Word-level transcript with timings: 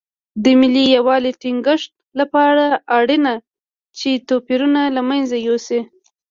د 0.43 0.45
ملي 0.59 0.83
یووالي 0.95 1.31
ټینګښت 1.41 1.91
لپاره 2.19 2.63
اړینه 2.97 3.33
ده 3.39 3.43
چې 3.97 4.09
توپیرونه 4.27 4.81
له 4.95 5.01
منځه 5.09 5.35
یوسو. 5.47 5.79